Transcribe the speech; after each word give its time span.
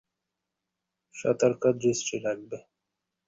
সতর্ক 1.15 1.61
দৃষ্টি 1.81 2.15
রাখবে। 2.25 2.57